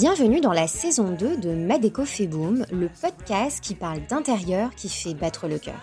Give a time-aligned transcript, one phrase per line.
[0.00, 4.88] Bienvenue dans la saison 2 de Madeco fait boom, le podcast qui parle d'intérieur qui
[4.88, 5.78] fait battre le cœur.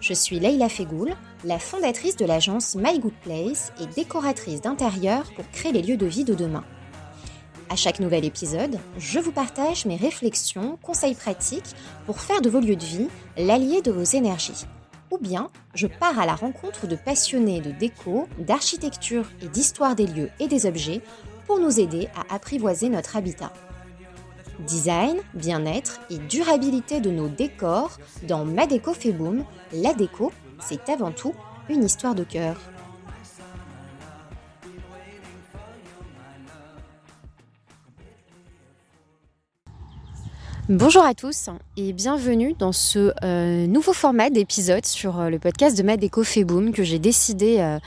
[0.00, 5.50] Je suis Leila Fegoul, la fondatrice de l'agence My Good Place et décoratrice d'intérieur pour
[5.50, 6.62] créer les lieux de vie de demain.
[7.68, 11.74] À chaque nouvel épisode, je vous partage mes réflexions, conseils pratiques
[12.06, 14.66] pour faire de vos lieux de vie l'allié de vos énergies.
[15.10, 20.06] Ou bien, je pars à la rencontre de passionnés de déco, d'architecture et d'histoire des
[20.06, 21.02] lieux et des objets
[21.52, 23.52] pour nous aider à apprivoiser notre habitat.
[24.60, 30.32] Design, bien-être et durabilité de nos décors dans Ma la déco,
[30.66, 31.34] c'est avant tout
[31.68, 32.56] une histoire de cœur.
[40.70, 45.76] Bonjour à tous et bienvenue dans ce euh, nouveau format d'épisode sur euh, le podcast
[45.76, 47.78] de Ma que j'ai décidé euh,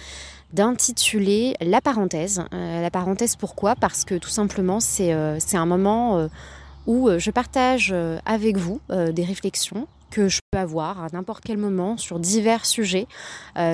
[0.55, 2.43] d'intituler La parenthèse.
[2.53, 3.75] Euh, la parenthèse pourquoi?
[3.75, 6.27] Parce que tout simplement c'est euh, un moment euh,
[6.87, 7.95] où je partage
[8.27, 13.07] avec vous des réflexions que je peux avoir à n'importe quel moment sur divers sujets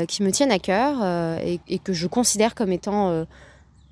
[0.08, 1.04] qui me tiennent à cœur
[1.44, 3.26] et, que je considère comme étant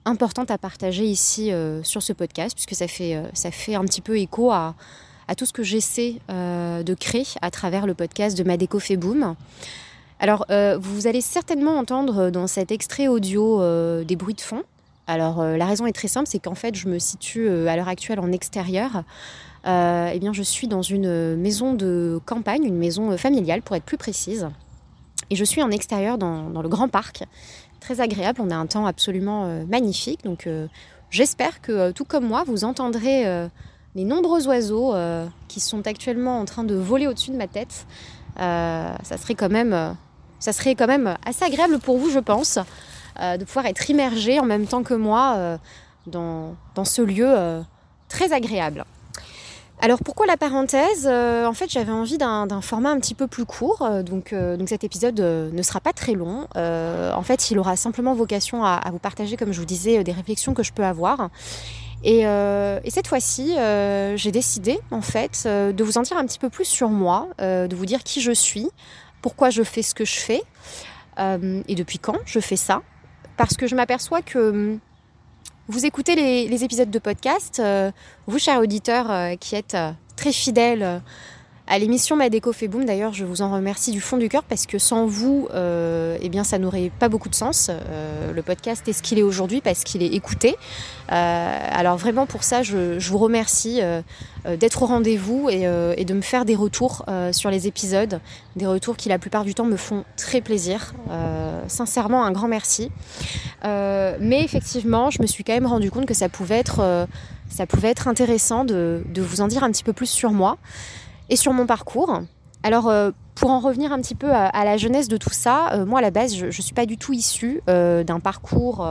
[0.06, 1.52] importantes à partager ici
[1.84, 4.74] sur ce podcast, puisque ça fait, ça fait un petit peu écho à,
[5.36, 9.36] tout ce que j'essaie de créer à travers le podcast de Madeco fait.
[10.22, 14.42] Alors, euh, vous allez certainement entendre euh, dans cet extrait audio euh, des bruits de
[14.42, 14.64] fond.
[15.08, 18.20] Alors, la raison est très simple, c'est qu'en fait, je me situe à l'heure actuelle
[18.20, 19.04] en extérieur.
[19.66, 23.98] eh bien, je suis dans une maison de campagne, une maison familiale pour être plus
[23.98, 24.50] précise.
[25.32, 27.24] Et je suis en extérieur dans, dans le grand parc.
[27.80, 30.24] Très agréable, on a un temps absolument magnifique.
[30.26, 30.48] Donc,
[31.10, 33.24] j'espère que, tout comme moi, vous entendrez
[33.96, 34.94] les nombreux oiseaux
[35.48, 37.88] qui sont actuellement en train de voler au-dessus de ma tête.
[38.38, 39.96] ça serait quand même
[40.40, 42.60] ça serait quand même assez agréable pour vous, je pense,
[43.20, 45.58] euh, de pouvoir être immergé en même temps que moi euh,
[46.08, 46.56] dans,
[46.86, 47.62] ce lieu euh,
[48.08, 48.86] très agréable.
[49.82, 51.08] Alors pourquoi la parenthèse?
[51.08, 55.18] En fait j'avais envie d'un format un petit peu plus court, donc, donc cet épisode
[55.22, 56.48] ne sera pas très long.
[56.56, 60.54] en fait il aura simplement vocation à, vous partager, comme je vous disais, des réflexions
[60.54, 61.30] que je peux avoir.
[62.04, 63.56] Et, et cette fois-ci
[64.16, 67.74] j'ai décidé en fait de vous en dire un petit peu plus sur moi, de
[67.74, 68.70] vous dire qui je suis,
[69.22, 70.44] pourquoi je fais ce que je fais
[71.20, 72.82] euh, et depuis quand je fais ça.
[73.38, 74.80] Parce que je m'aperçois que hum,
[75.68, 77.92] vous écoutez les, épisodes de podcast, euh,
[78.28, 79.78] vous, chers auditeurs, euh, qui êtes
[80.16, 81.02] très fidèles
[81.70, 82.84] à l'émission Madeco fait boom.
[82.84, 86.28] D'ailleurs, je vous en remercie du fond du cœur parce que sans vous, euh, eh
[86.28, 87.70] bien, ça n'aurait pas beaucoup de sens.
[87.70, 90.56] Euh, le podcast est ce qu'il est aujourd'hui parce qu'il est écouté.
[91.12, 93.82] Euh, alors vraiment pour ça, je, vous remercie
[94.46, 98.20] d'être au rendez-vous et, de me faire des retours sur les épisodes,
[98.56, 100.94] des retours qui la plupart du temps me font très plaisir.
[101.68, 102.92] sincèrement, un grand merci.
[103.64, 107.08] mais effectivement, je me suis quand même rendu compte que ça pouvait être,
[107.50, 110.58] ça pouvait être intéressant de, de vous en dire un petit peu plus sur moi
[111.30, 112.22] et sur mon parcours.
[112.64, 115.86] Alors, euh, pour en revenir un petit peu à, la jeunesse de tout ça, euh,
[115.86, 118.86] moi à la base, je ne suis pas du tout issue euh, d'un parcours,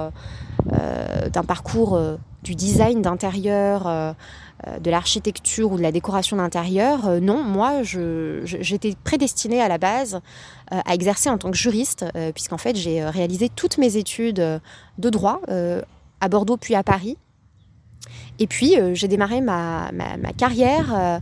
[0.71, 2.01] d'un parcours
[2.43, 4.15] du design d'intérieur,
[4.81, 7.21] de l'architecture ou de la décoration d'intérieur.
[7.21, 10.21] non, moi, j'étais prédestinée à la base
[10.71, 12.05] à exercer en tant que juriste,
[12.35, 14.61] puisqu'en fait, j'ai réalisé toutes mes études
[14.99, 15.41] de droit
[16.21, 17.17] à Bordeaux puis à Paris.
[18.39, 21.21] Et puis, j'ai démarré ma, ma, carrière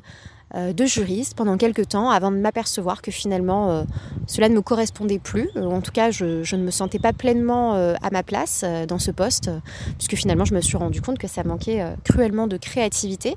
[0.56, 3.83] de juriste pendant quelques temps avant de m'apercevoir que finalement euh,
[4.27, 5.50] cela ne me correspondait plus.
[5.56, 9.11] Euh, en tout cas, je, ne me sentais pas pleinement à ma place dans ce
[9.11, 9.50] poste,
[9.99, 13.37] puisque finalement je me suis rendu compte que ça manquait cruellement de créativité,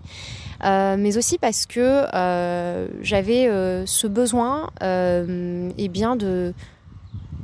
[0.63, 2.05] mais aussi parce que
[3.01, 3.49] j'avais
[3.85, 6.53] ce besoin eh bien de,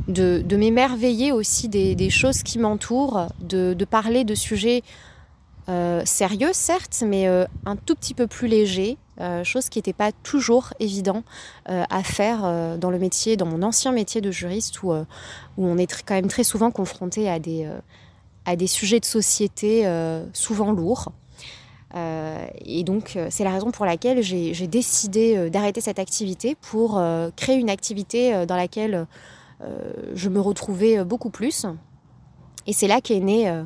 [0.08, 4.84] m'émerveiller aussi des, choses qui m'entourent, de, parler de sujets
[6.06, 10.74] sérieux certes, mais un tout petit peu plus légers, euh, chose qui n'était pas toujours
[10.82, 11.24] évident
[11.70, 15.04] euh, à faire euh, dans le métier, dans mon ancien métier de juriste, où, où
[15.58, 17.70] on est quand même très souvent confronté à des,
[18.46, 19.88] à des sujets de société
[20.34, 21.12] souvent lourds.
[21.94, 27.02] et donc, c'est la raison pour laquelle j'ai décidé d'arrêter cette activité pour
[27.36, 29.08] créer une activité dans laquelle
[30.14, 31.66] je me retrouvais beaucoup plus.
[32.68, 33.64] Et c'est là qu'est née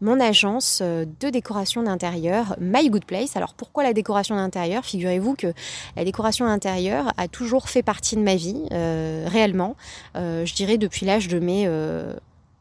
[0.00, 3.36] mon agence euh, de décoration d'intérieur, My Good Place.
[3.36, 4.84] Alors pourquoi la décoration d'intérieur?
[4.84, 5.52] Figurez-vous que
[5.96, 9.76] la décoration d'intérieur a toujours fait partie de ma vie, euh, réellement,
[10.16, 11.68] euh, je dirais depuis l'âge de mes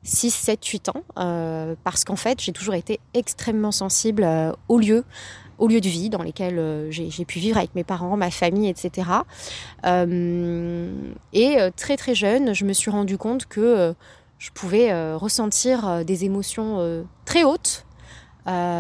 [0.04, 1.04] 6, 7, 8 ans,
[1.84, 4.28] parce qu'en fait j'ai toujours été extrêmement sensible
[4.68, 5.04] aux lieux,
[5.58, 9.08] aux lieux de vie dans lesquels j'ai pu vivre avec mes parents, ma famille, etc.
[9.86, 13.94] et très très jeune, je me suis rendu compte que
[14.40, 17.86] je pouvais euh, ressentir euh, des émotions euh, très hautes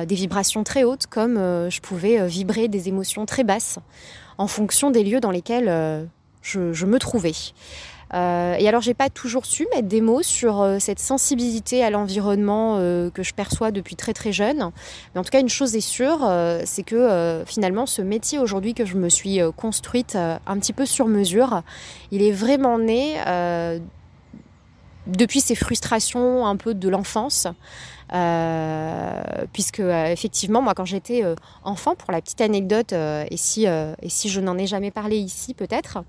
[0.08, 3.78] des vibrations très hautes comme je pouvais vibrer des émotions très basses
[4.40, 6.10] en fonction des lieux dans lesquels
[6.42, 7.36] je, me trouvais.
[8.12, 12.78] Et alors, j'ai pas toujours su mettre des mots sur cette sensibilité à l'environnement
[13.14, 14.72] que je perçois depuis très très jeune.
[15.14, 16.28] Mais en tout cas, une chose est sûre,
[16.66, 21.06] c'est que finalement, ce métier aujourd'hui que je me suis construite un petit peu sur
[21.08, 21.62] mesure,
[22.10, 23.18] il est vraiment né
[25.10, 27.48] depuis ces frustrations un peu de l'enfance.
[29.54, 31.24] puisque effectivement moi quand j'étais
[31.64, 35.54] enfant pour la petite anecdote et si et si je n'en ai jamais parlé ici
[35.54, 36.00] peut-être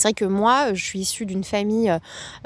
[0.00, 1.94] c'est vrai que moi, je suis issue d'une famille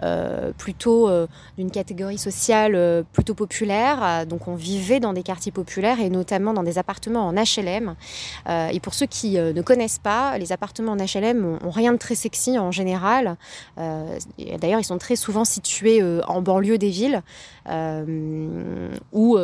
[0.02, 4.26] euh, plutôt euh, d'une catégorie sociale euh, plutôt populaire.
[4.26, 7.94] Donc, on vivait dans des quartiers populaires et notamment dans des appartements en HLM.
[8.48, 12.16] et pour ceux qui ne connaissent pas, les appartements en HLM ont, rien de très
[12.16, 13.36] sexy en général.
[13.76, 17.22] D'ailleurs, ils sont très souvent situés en banlieue des villes
[19.12, 19.38] ou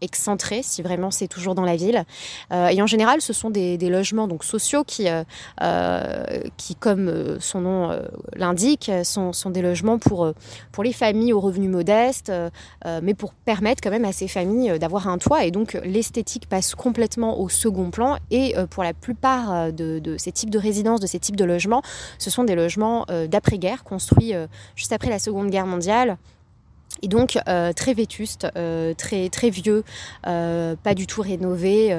[0.00, 2.04] excentré, si vraiment c'est toujours dans la ville.
[2.52, 5.22] Euh, et en général, ce sont des, logements donc sociaux qui, euh,
[5.62, 7.98] euh, qui comme son nom
[8.34, 10.32] l'indique, sont, sont, des logements pour,
[10.72, 12.32] pour les familles aux revenus modestes,
[13.02, 15.44] mais pour permettre quand même à ces familles d'avoir un toit.
[15.44, 18.16] Et donc l'esthétique passe complètement au second plan.
[18.30, 21.82] Et pour la plupart de, ces types de résidences, de ces types de logements,
[22.18, 24.32] ce sont des logements d'après-guerre construits
[24.74, 26.18] juste après la Seconde Guerre mondiale
[27.02, 29.84] et donc euh, très vétuste, euh, très, très vieux,
[30.26, 31.96] euh, pas du tout rénové.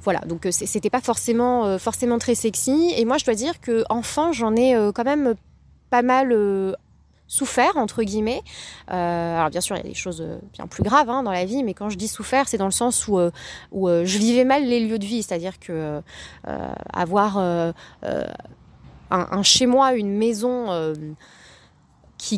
[0.00, 2.92] voilà, donc c'était pas forcément, forcément très sexy.
[2.96, 5.34] Et moi, je dois dire que enfant, j'en ai quand même
[5.90, 6.34] pas mal
[7.28, 8.42] souffert entre guillemets.
[8.86, 11.64] alors bien sûr, il y a des choses bien plus graves hein, dans la vie,
[11.64, 13.18] mais quand je dis souffert, c'est dans le sens où,
[13.72, 16.00] où je vivais mal les lieux de vie, c'est-à-dire que
[16.92, 17.74] avoir un,
[19.10, 20.94] un, chez moi, une maison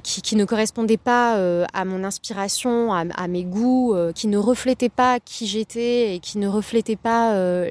[0.00, 4.88] qui, ne correspondait pas euh, à mon inspiration, à, mes goûts, euh, qui ne reflétait
[4.88, 7.70] pas qui j'étais et qui ne reflétait pas euh,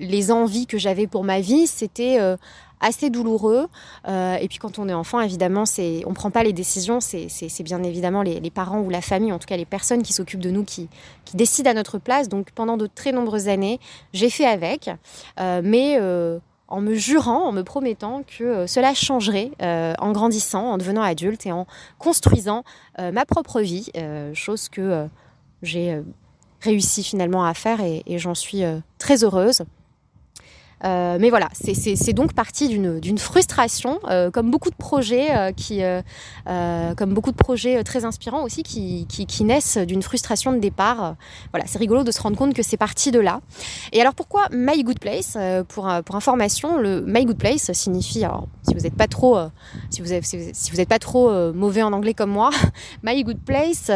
[0.00, 2.18] les envies que j'avais pour ma vie, c'était
[2.80, 3.68] assez douloureux.
[4.06, 7.28] et puis quand on est enfant, évidemment, c'est, on ne prend pas les décisions, c'est,
[7.62, 10.50] bien évidemment les, parents ou la famille, en tout cas les personnes qui s'occupent de
[10.50, 10.88] nous, qui,
[11.24, 12.28] qui décident à notre place.
[12.28, 13.78] Donc pendant de très nombreuses années,
[14.12, 14.90] j'ai fait avec.
[15.38, 15.98] mais
[16.68, 21.02] en me jurant, en me promettant que euh, cela changerait euh, en grandissant, en devenant
[21.02, 21.66] adulte et en
[21.98, 22.64] construisant
[22.98, 23.90] euh, ma propre vie,
[24.34, 25.06] chose que
[25.62, 26.00] j'ai
[26.60, 28.62] réussi finalement à faire et j'en suis
[28.98, 29.64] très heureuse.
[30.84, 35.80] Euh, mais voilà, c'est donc parti d'une frustration, euh, comme beaucoup de projets euh, qui,
[36.44, 41.14] comme beaucoup de projets très inspirants aussi, qui, naissent d'une frustration de départ.
[41.52, 43.40] voilà, c'est rigolo de se rendre compte que c'est parti de là.
[43.92, 45.36] Et alors pourquoi My Good Place
[45.68, 49.38] pour, pour information, le My Good Place signifie, alors si vous n'êtes pas trop,
[49.90, 52.50] si vous, si vous êtes pas trop mauvais en anglais comme moi,
[53.02, 53.90] My Good Place,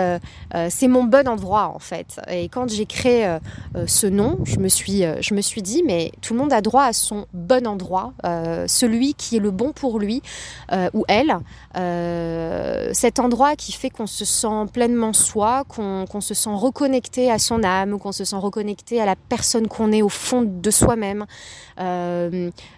[0.68, 2.20] c'est mon bon endroit en fait.
[2.30, 3.38] Et quand j'ai créé
[3.86, 6.69] ce nom, je me suis, je me suis dit, mais tout le monde a droit
[6.78, 10.22] à son bon endroit, euh, celui qui est le bon pour lui
[10.72, 11.36] euh, ou elle,
[11.76, 17.38] euh, cet endroit qui fait qu'on se sent pleinement soi, qu'on se sent reconnecté à
[17.38, 21.26] son âme, qu'on se sent reconnecté à la personne qu'on est au fond de soi-même,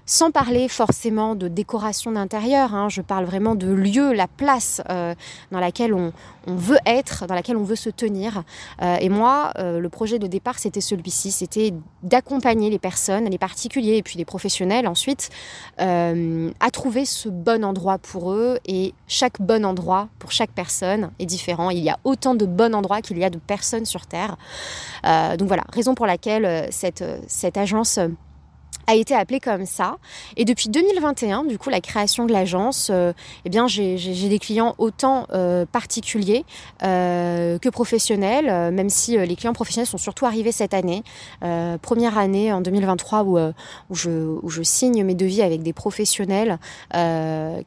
[0.07, 2.89] sans parler forcément de décoration d'intérieur, hein.
[2.89, 4.81] je parle vraiment de lieu, la place
[5.51, 6.13] dans laquelle on,
[6.47, 8.45] on, veut être, dans laquelle on veut se tenir.
[8.81, 14.03] et moi, le projet de départ, c'était celui-ci, c'était d'accompagner les personnes, les particuliers, et
[14.03, 15.31] puis les professionnels ensuite,
[15.81, 18.59] euh, à trouver ce bon endroit pour eux.
[18.67, 21.71] Et chaque bon endroit pour chaque personne est différent.
[21.71, 24.37] Il y a autant de bons endroits qu'il y a de personnes sur Terre.
[25.05, 27.99] Euh, donc voilà, raison pour laquelle euh, cette, cette agence
[28.87, 29.97] a été appelé comme ça.
[30.37, 33.13] Et depuis 2021, du coup, la création de l'agence, euh,
[33.45, 36.45] eh bien, j'ai des clients autant euh, particuliers
[36.83, 41.03] euh, que professionnels, même si les clients professionnels sont surtout arrivés cette année.
[41.83, 46.59] première année en 2023 où, où, je, où je signe mes devis avec des professionnels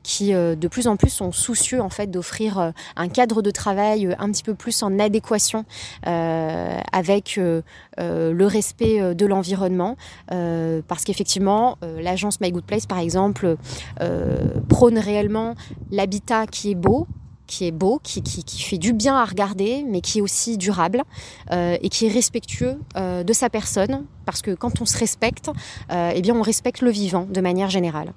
[0.03, 4.31] qui, de plus en plus, sont soucieux en fait d'offrir un cadre de travail un
[4.31, 5.65] petit peu plus en adéquation
[6.03, 13.55] avec le respect de l'environnement, parce qu'effectivement, euh, l'agence My Good Place, par exemple,
[14.01, 15.55] euh, prône réellement
[15.91, 17.07] l'habitat qui est beau,
[17.47, 21.03] qui est beau, qui, qui, fait du bien à regarder, mais qui est aussi durable
[21.51, 25.51] euh, et qui est respectueux euh, de sa personne, parce que quand on se respecte,
[25.91, 28.13] euh, eh bien on respecte le vivant de manière générale.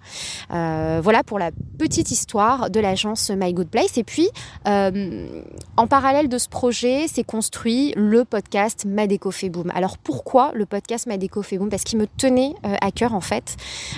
[0.51, 3.99] voilà pour la petite histoire de l'agence My Good Place.
[3.99, 4.29] Et puis,
[4.65, 9.71] en parallèle de ce projet, s'est construit le podcast Madeco fait boom.
[9.75, 11.69] Alors pourquoi le podcast Madeco fait boom?
[11.69, 13.57] Parce qu'il me tenait à cœur en fait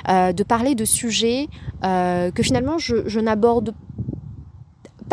[0.08, 1.48] de parler de sujets
[1.82, 3.89] que finalement je, je n'aborde pas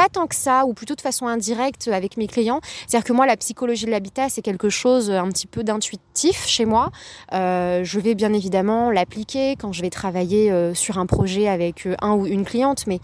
[0.09, 2.61] tant que ça, ou plutôt de façon indirecte avec mes clients.
[2.87, 6.65] C'est-à-dire que moi, la psychologie de l'habitat, c'est quelque chose un petit peu d'intuitif chez
[6.65, 6.91] moi.
[7.33, 11.87] Euh, je vais bien évidemment l'appliquer quand je vais travailler euh, sur un projet avec
[12.01, 12.99] un ou une cliente, mais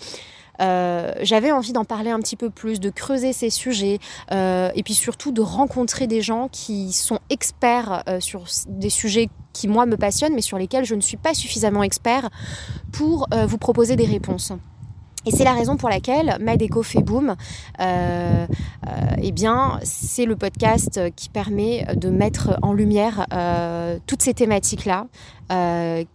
[0.59, 3.99] j'avais envie d'en parler un petit peu plus, de creuser ces sujets
[4.31, 9.85] et puis surtout de rencontrer des gens qui sont experts sur des sujets qui moi
[9.85, 12.29] me passionnent mais sur lesquels je ne suis pas suffisamment expert
[12.93, 14.53] pour vous proposer des réponses.
[15.25, 17.35] Et c'est la raison pour laquelle Madeco fait boom.
[17.79, 18.45] Euh,
[18.87, 18.89] euh,
[19.21, 25.07] eh bien, c'est le podcast qui permet de mettre en lumière euh, toutes ces thématiques-là,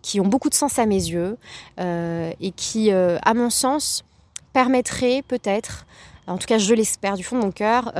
[0.02, 1.36] qui ont beaucoup de sens à mes yeux
[1.78, 4.04] et qui, à mon sens,
[4.52, 5.86] permettraient peut-être,
[6.26, 7.92] en tout cas je l'espère du fond de mon cœur,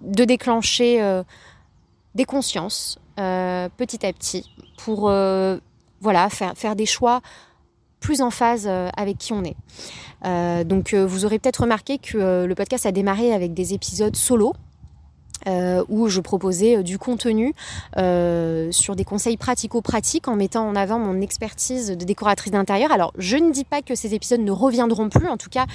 [0.00, 1.22] de déclencher
[2.16, 5.02] des consciences petit à petit pour
[6.00, 7.20] voilà, faire, faire des choix
[8.02, 9.56] plus en phase euh, avec qui on est.
[10.26, 14.14] Euh, donc euh, vous aurez peut-être remarqué que le podcast a démarré avec des épisodes
[14.14, 14.52] solo.
[15.48, 17.52] Euh, où je proposais euh, du contenu
[17.96, 22.92] euh, sur des conseils pratico-pratiques en mettant en avant mon expertise de décoratrice d'intérieur.
[22.92, 25.66] Alors, je ne dis pas que ces épisodes ne reviendront plus, en tout cas,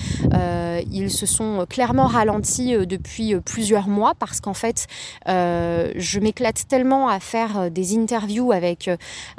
[0.90, 4.88] ils se sont clairement ralentis depuis plusieurs mois parce qu'en fait,
[5.26, 8.90] je m'éclate tellement à faire des interviews avec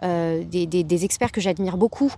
[0.03, 2.13] des, experts que j'admire beaucoup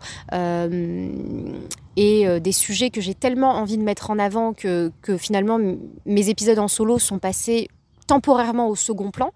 [1.97, 5.59] et des sujets que j'ai tellement envie de mettre en avant que finalement
[6.07, 7.69] mes épisodes en solo sont passés
[8.11, 9.31] temporairement au second plan,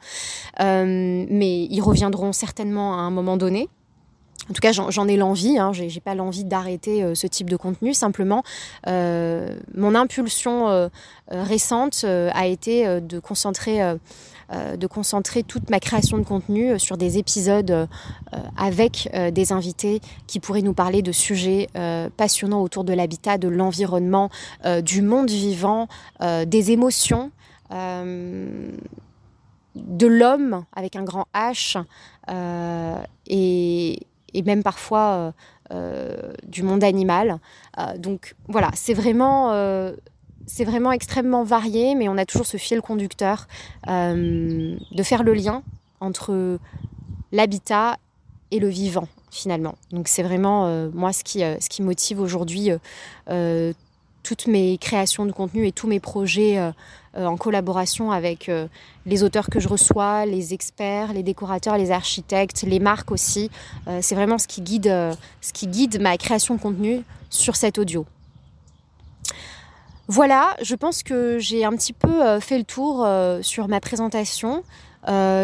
[0.61, 3.69] euh, mais ils reviendront certainement à un moment donné.
[4.51, 7.57] En tout cas, j'en ai l'envie, hein, j'ai pas l'envie d'arrêter euh, ce type de
[7.57, 7.95] contenu.
[7.95, 8.43] Simplement,
[8.89, 10.91] euh, mon impulsion
[11.31, 13.21] récente a été de
[14.77, 17.89] de concentrer toute ma création de contenu sur des épisodes
[18.57, 21.69] avec des invités qui pourraient nous parler de sujets
[22.17, 24.29] passionnants autour de l'habitat, de l'environnement,
[24.83, 25.89] du monde vivant,
[26.21, 27.31] des émotions.
[27.73, 28.71] Euh,
[29.75, 31.83] de l'homme avec un grand H
[32.31, 33.99] euh, et,
[34.45, 35.33] même parfois
[35.73, 37.39] euh, du monde animal.
[37.99, 39.49] donc voilà, c'est vraiment
[40.61, 43.49] vraiment extrêmement varié, mais on a toujours ce fil conducteur
[43.89, 45.63] de faire le lien
[45.99, 46.59] entre
[47.33, 47.97] l'habitat
[48.53, 49.75] et le vivant finalement.
[49.91, 52.71] Donc c'est vraiment moi ce qui, ce qui motive aujourd'hui
[54.23, 56.73] toutes mes créations de contenu et tous mes projets
[57.17, 58.67] en collaboration avec euh,
[59.07, 63.51] les auteurs que je reçois, les experts, les décorateurs, les architectes, les marques aussi.
[64.01, 64.93] c'est vraiment ce qui, guide,
[65.41, 68.07] ce qui guide ma création de contenu sur cet audio.
[70.09, 73.07] Voilà, je pense que j'ai un petit peu fait le tour
[73.43, 74.63] sur ma présentation,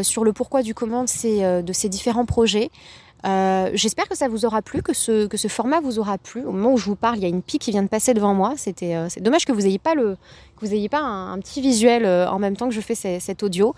[0.02, 2.70] sur le pourquoi du comment de ces différents projets.
[3.26, 6.44] Euh, j'espère que ça vous aura plu, que ce, que ce format vous aura plu.
[6.44, 8.14] Au moment où je vous parle, il y a une pique qui vient de passer
[8.14, 8.54] devant moi.
[8.56, 10.16] C'était, euh, c'est dommage que vous n'ayez pas, le,
[10.56, 13.42] que vous ayez pas un, petit visuel euh, en même temps que je fais cet
[13.42, 13.74] audio.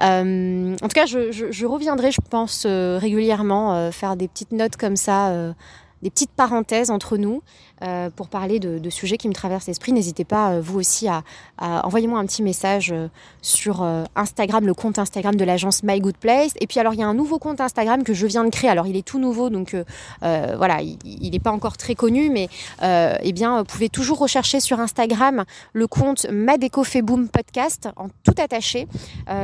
[0.00, 5.54] en tout cas, je, je reviendrai, je pense, régulièrement faire des petites notes comme ça
[6.02, 7.42] des petites parenthèses entre nous
[7.82, 9.92] euh, pour parler de, sujets qui me traversent l'esprit.
[9.92, 11.22] N'hésitez pas, euh, vous aussi, à,
[11.58, 13.08] envoyer moi un petit message euh,
[13.42, 16.52] sur Instagram, le compte Instagram de l'agence My Good Place.
[16.60, 18.70] Et puis alors, il y a un nouveau compte Instagram que je viens de créer.
[18.70, 19.76] Alors, il est tout nouveau, donc
[20.22, 22.48] voilà, il n'est pas encore très connu, mais
[22.82, 28.34] eh bien, vous pouvez toujours rechercher sur Instagram le compte Madeco Boom Podcast en tout
[28.38, 28.88] attaché.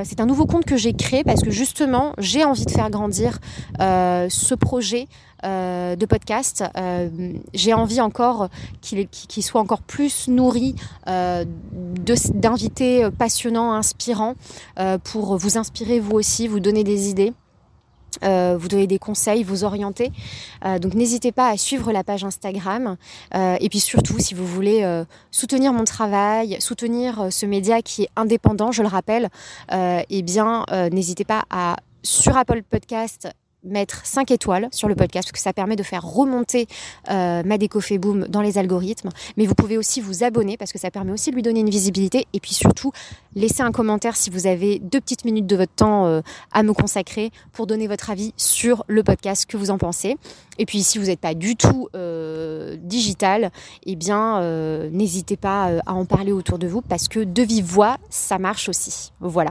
[0.04, 3.38] C'est un nouveau compte que j'ai créé parce que justement, j'ai envie de faire grandir
[3.78, 5.06] ce projet
[5.44, 6.64] de podcast.
[7.54, 8.21] J'ai envie encore
[8.80, 10.74] qu'il soit encore plus nourri
[11.08, 11.44] euh,
[12.34, 14.34] d'invités passionnants, inspirants,
[15.04, 17.32] pour vous inspirer vous aussi, vous donner des idées.
[18.22, 20.12] vous donner des conseils, vous orienter.
[20.80, 22.96] donc n'hésitez pas à suivre la page Instagram.
[23.34, 28.72] et puis surtout, si vous voulez soutenir mon travail, soutenir ce média qui est indépendant,
[28.72, 29.28] je le rappelle,
[29.72, 33.28] eh bien n'hésitez pas à sur Apple Podcast
[33.64, 36.66] mettre 5 étoiles sur le podcast parce que ça permet de faire remonter
[37.10, 39.10] euh, Madeco Boom dans les algorithmes.
[39.36, 41.70] Mais vous pouvez aussi vous abonner parce que ça permet aussi de lui donner une
[41.70, 42.92] visibilité et puis surtout
[43.34, 46.20] laisser un commentaire si vous avez deux petites minutes de votre temps euh,
[46.52, 50.16] à me consacrer pour donner votre avis sur le podcast, que vous en pensez.
[50.58, 53.50] Et puis si vous n'êtes pas du tout euh, digital,
[53.84, 57.64] eh bien euh, n'hésitez pas à en parler autour de vous parce que de vive
[57.64, 59.12] voix, ça marche aussi.
[59.20, 59.50] Voilà.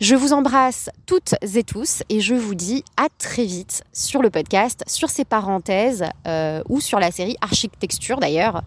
[0.00, 4.30] Je vous embrasse toutes et tous et je vous dis à très vite sur le
[4.30, 6.04] podcast, sur ces parenthèses
[6.68, 8.62] ou sur la série Architecture d'ailleurs,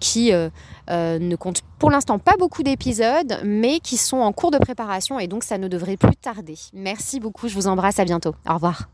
[0.00, 5.18] qui ne compte pour l'instant pas beaucoup d'épisodes, mais qui sont en cours de préparation
[5.18, 6.56] et donc ça ne devrait plus tarder.
[6.72, 8.34] Merci beaucoup, je vous embrasse, à bientôt.
[8.48, 8.88] Au revoir.